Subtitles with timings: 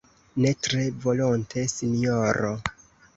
[0.43, 2.51] ne tre volonte, sinjoro.